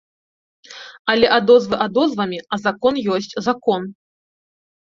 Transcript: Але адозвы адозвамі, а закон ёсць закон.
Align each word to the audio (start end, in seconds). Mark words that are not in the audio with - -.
Але 1.13 1.27
адозвы 1.35 1.75
адозвамі, 1.87 2.39
а 2.57 2.61
закон 2.65 2.93
ёсць 3.17 3.33
закон. 3.49 3.81